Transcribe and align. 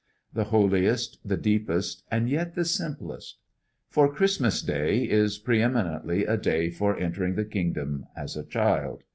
The 0.33 0.45
holiest, 0.45 1.19
the 1.23 1.37
deepest, 1.37 2.03
and 2.09 2.27
yet 2.27 2.55
the 2.55 2.65
simplest! 2.65 3.37
For 3.87 4.11
Christmas 4.11 4.63
Day 4.63 5.03
is 5.07 5.37
pre 5.37 5.61
eminently 5.61 6.25
a 6.25 6.37
day 6.37 6.71
for 6.71 6.97
entering 6.97 7.35
the 7.35 7.45
kingdom 7.45 8.07
as 8.15 8.35
a 8.35 8.43
child. 8.43 9.03